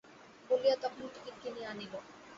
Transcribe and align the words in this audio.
বলিয়া 0.49 0.75
তখনি 0.83 1.05
টিকিট 1.13 1.35
কিনিয়া 1.43 1.69
আনিল। 1.71 1.93